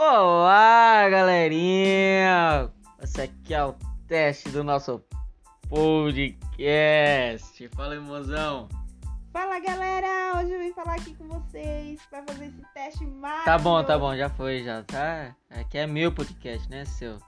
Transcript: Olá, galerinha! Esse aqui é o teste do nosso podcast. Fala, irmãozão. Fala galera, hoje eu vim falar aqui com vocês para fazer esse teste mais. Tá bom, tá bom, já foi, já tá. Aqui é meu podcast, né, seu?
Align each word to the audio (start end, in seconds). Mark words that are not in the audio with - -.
Olá, 0.00 1.08
galerinha! 1.10 2.70
Esse 3.02 3.22
aqui 3.22 3.52
é 3.52 3.64
o 3.64 3.74
teste 4.06 4.48
do 4.48 4.62
nosso 4.62 5.02
podcast. 5.68 7.68
Fala, 7.74 7.96
irmãozão. 7.96 8.68
Fala 9.32 9.58
galera, 9.58 10.38
hoje 10.38 10.52
eu 10.52 10.60
vim 10.60 10.72
falar 10.72 10.94
aqui 10.94 11.16
com 11.16 11.26
vocês 11.26 12.00
para 12.08 12.22
fazer 12.22 12.44
esse 12.44 12.62
teste 12.72 13.04
mais. 13.06 13.44
Tá 13.44 13.58
bom, 13.58 13.82
tá 13.82 13.98
bom, 13.98 14.16
já 14.16 14.30
foi, 14.30 14.62
já 14.62 14.84
tá. 14.84 15.34
Aqui 15.50 15.78
é 15.78 15.86
meu 15.88 16.12
podcast, 16.12 16.70
né, 16.70 16.84
seu? 16.84 17.18